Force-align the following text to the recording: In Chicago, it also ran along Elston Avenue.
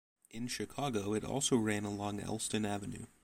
In 0.31 0.47
Chicago, 0.47 1.13
it 1.13 1.23
also 1.23 1.57
ran 1.57 1.85
along 1.85 2.21
Elston 2.21 2.65
Avenue. 2.65 3.05